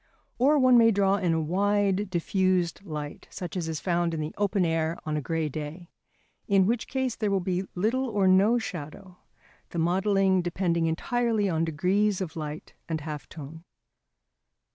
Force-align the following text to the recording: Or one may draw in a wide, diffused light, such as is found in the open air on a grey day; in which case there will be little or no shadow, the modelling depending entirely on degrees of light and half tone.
Or 0.39 0.57
one 0.57 0.79
may 0.79 0.89
draw 0.89 1.17
in 1.17 1.31
a 1.31 1.39
wide, 1.39 2.09
diffused 2.09 2.81
light, 2.83 3.27
such 3.29 3.55
as 3.55 3.69
is 3.69 3.79
found 3.79 4.15
in 4.15 4.19
the 4.19 4.33
open 4.35 4.65
air 4.65 4.97
on 5.05 5.15
a 5.15 5.21
grey 5.21 5.47
day; 5.47 5.91
in 6.47 6.65
which 6.65 6.87
case 6.87 7.15
there 7.15 7.29
will 7.29 7.39
be 7.39 7.65
little 7.75 8.09
or 8.09 8.27
no 8.27 8.57
shadow, 8.57 9.19
the 9.69 9.77
modelling 9.77 10.41
depending 10.41 10.87
entirely 10.87 11.47
on 11.49 11.65
degrees 11.65 12.19
of 12.19 12.35
light 12.35 12.73
and 12.89 13.01
half 13.01 13.29
tone. 13.29 13.63